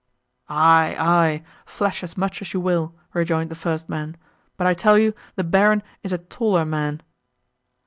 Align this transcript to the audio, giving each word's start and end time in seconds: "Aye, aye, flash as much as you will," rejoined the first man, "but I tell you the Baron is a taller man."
"Aye, 0.49 0.95
aye, 0.99 1.43
flash 1.67 2.01
as 2.01 2.17
much 2.17 2.41
as 2.41 2.53
you 2.55 2.59
will," 2.59 2.95
rejoined 3.13 3.51
the 3.51 3.55
first 3.55 3.87
man, 3.87 4.17
"but 4.57 4.65
I 4.65 4.73
tell 4.73 4.97
you 4.97 5.13
the 5.35 5.43
Baron 5.43 5.83
is 6.01 6.11
a 6.11 6.17
taller 6.17 6.65
man." 6.65 7.03